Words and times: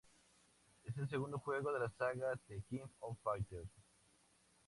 Es 0.83 0.97
el 0.97 1.07
segundo 1.07 1.37
juego 1.37 1.71
de 1.71 1.81
la 1.81 1.89
saga 1.91 2.35
The 2.47 2.63
King 2.67 2.81
of 3.01 3.19
Fighters. 3.23 3.69